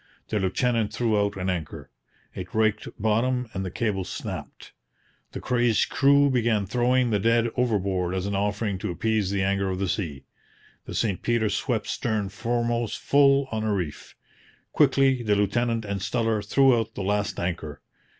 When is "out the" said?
16.79-17.03